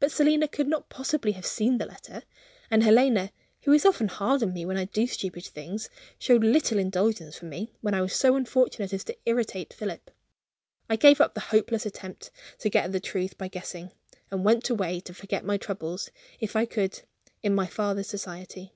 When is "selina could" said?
0.10-0.66